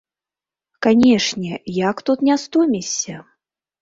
Канешне, 0.85 1.51
як 1.79 1.97
тут 2.11 2.27
не 2.31 2.35
стомішся! 2.45 3.15